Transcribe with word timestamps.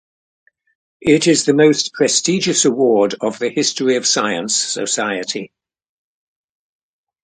It 1.03 1.27
is 1.27 1.45
the 1.45 1.53
most 1.53 1.93
prestigious 1.93 2.65
award 2.65 3.13
of 3.21 3.37
the 3.37 3.51
History 3.51 3.97
of 3.97 4.07
Science 4.07 4.55
Society. 4.57 5.51